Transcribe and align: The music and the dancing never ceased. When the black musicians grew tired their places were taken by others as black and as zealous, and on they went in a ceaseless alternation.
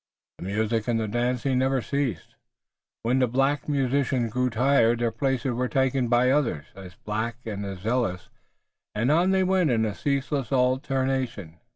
The 0.39 0.45
music 0.45 0.87
and 0.87 0.99
the 0.99 1.07
dancing 1.07 1.59
never 1.59 1.79
ceased. 1.79 2.33
When 3.03 3.19
the 3.19 3.27
black 3.27 3.69
musicians 3.69 4.33
grew 4.33 4.49
tired 4.49 4.97
their 4.97 5.11
places 5.11 5.51
were 5.51 5.67
taken 5.67 6.07
by 6.07 6.31
others 6.31 6.65
as 6.75 6.95
black 6.95 7.35
and 7.45 7.63
as 7.67 7.81
zealous, 7.81 8.27
and 8.95 9.11
on 9.11 9.29
they 9.29 9.43
went 9.43 9.69
in 9.69 9.85
a 9.85 9.93
ceaseless 9.93 10.51
alternation. 10.51 11.59